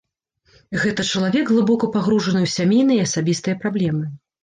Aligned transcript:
Гэта 0.83 1.05
чалавек 1.11 1.45
глыбока 1.53 1.91
пагружаны 1.99 2.39
ў 2.45 2.53
сямейныя 2.57 3.01
і 3.07 3.11
асабістыя 3.11 3.63
праблемы. 3.65 4.05